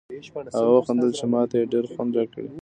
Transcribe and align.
هغه 0.55 0.71
و 0.77 0.85
خندل 0.87 1.11
چې 1.17 1.25
ما 1.31 1.41
ته 1.49 1.55
یې 1.59 1.69
ډېر 1.73 1.85
خوند 1.93 2.11
راکړ. 2.17 2.43